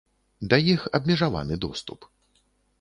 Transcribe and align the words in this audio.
Да 0.53 0.59
іх 0.73 0.87
абмежаваны 1.01 1.61
доступ. 1.69 2.11